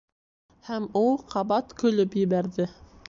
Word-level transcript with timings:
Һәм 0.69 0.87
ул 1.01 1.13
ҡабат 1.35 1.77
көлөп 1.83 2.17
ебәрҙе. 2.25 2.69